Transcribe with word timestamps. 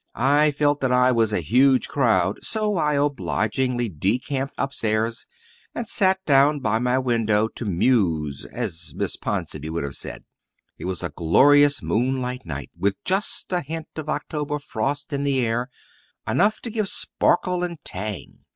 I 0.15 0.49
felt 0.49 0.81
that 0.81 0.91
I 0.91 1.11
was 1.11 1.31
a 1.31 1.41
huge 1.41 1.87
crowd, 1.87 2.43
so 2.43 2.75
I 2.77 2.95
obligingly 2.95 3.87
decamped 3.87 4.55
upstairs 4.57 5.27
and 5.75 5.87
sat 5.87 6.25
down 6.25 6.59
by 6.59 6.79
my 6.79 6.97
window 6.97 7.47
to 7.49 7.65
"muse," 7.65 8.43
as 8.51 8.93
Miss 8.95 9.15
Ponsonby 9.15 9.69
would 9.69 9.83
have 9.83 9.93
said. 9.93 10.23
It 10.79 10.85
was 10.85 11.03
a 11.03 11.09
glorious 11.15 11.83
moonlight 11.83 12.47
night, 12.47 12.71
with 12.75 12.97
just 13.05 13.53
a 13.53 13.61
hint 13.61 13.89
of 13.95 14.09
October 14.09 14.57
frost 14.57 15.13
in 15.13 15.23
the 15.23 15.39
air 15.45 15.69
enough 16.27 16.61
to 16.61 16.71
give 16.71 16.87
sparkle 16.87 17.63
and 17.63 17.77
tang. 17.85 18.39